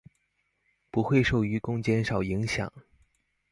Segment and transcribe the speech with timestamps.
[0.89, 2.71] 不會受漁工減少影響